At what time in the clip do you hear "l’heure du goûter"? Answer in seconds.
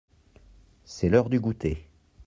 1.09-1.87